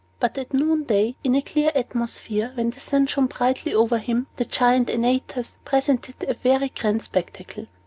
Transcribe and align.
But 0.19 0.35
at 0.39 0.51
noonday 0.51 1.15
in 1.23 1.35
a 1.35 1.43
clear 1.43 1.71
atmosphere, 1.75 2.53
when 2.55 2.71
the 2.71 2.79
sun 2.79 3.05
shone 3.05 3.27
brightly 3.27 3.71
over 3.71 3.99
him, 3.99 4.25
the 4.37 4.45
Giant 4.45 4.89
Antaeus 4.89 5.57
presented 5.63 6.23
a 6.27 6.33
very 6.33 6.69
grand 6.69 7.03
spectacle. 7.03 7.67